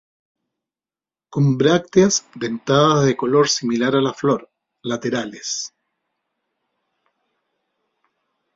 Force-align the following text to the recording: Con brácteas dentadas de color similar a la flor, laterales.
Con 1.29 1.59
brácteas 1.59 2.27
dentadas 2.33 3.05
de 3.05 3.15
color 3.15 3.49
similar 3.49 3.95
a 3.95 4.01
la 4.01 4.15
flor, 4.15 4.49
laterales. 4.81 5.75